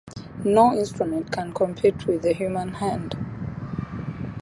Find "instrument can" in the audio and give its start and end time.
0.73-1.53